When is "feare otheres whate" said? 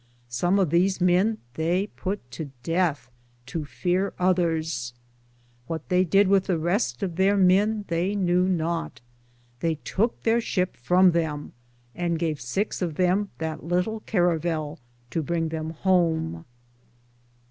3.65-5.89